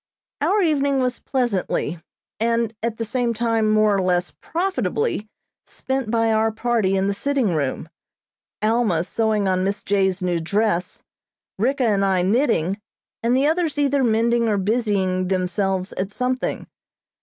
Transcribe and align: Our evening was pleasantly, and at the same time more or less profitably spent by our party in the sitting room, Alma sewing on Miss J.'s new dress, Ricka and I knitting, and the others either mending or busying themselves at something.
Our 0.41 0.63
evening 0.63 0.99
was 0.99 1.19
pleasantly, 1.19 2.01
and 2.39 2.73
at 2.81 2.97
the 2.97 3.05
same 3.05 3.35
time 3.35 3.69
more 3.69 3.93
or 3.93 4.01
less 4.01 4.31
profitably 4.31 5.29
spent 5.67 6.09
by 6.09 6.31
our 6.31 6.51
party 6.51 6.95
in 6.97 7.05
the 7.05 7.13
sitting 7.13 7.53
room, 7.53 7.87
Alma 8.63 9.03
sewing 9.03 9.47
on 9.47 9.63
Miss 9.63 9.83
J.'s 9.83 10.19
new 10.23 10.39
dress, 10.39 11.03
Ricka 11.59 11.83
and 11.85 12.03
I 12.03 12.23
knitting, 12.23 12.81
and 13.21 13.37
the 13.37 13.45
others 13.45 13.77
either 13.77 14.03
mending 14.03 14.47
or 14.49 14.57
busying 14.57 15.27
themselves 15.27 15.93
at 15.93 16.11
something. 16.11 16.65